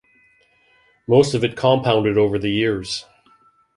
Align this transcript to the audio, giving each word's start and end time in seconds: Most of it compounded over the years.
Most 1.05 1.35
of 1.35 1.43
it 1.43 1.55
compounded 1.55 2.17
over 2.17 2.39
the 2.39 2.49
years. 2.49 3.05